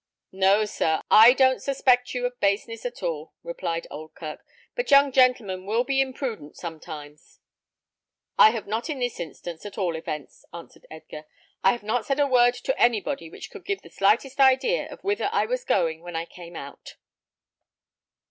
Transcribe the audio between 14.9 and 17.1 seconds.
of whither I was going when I came out."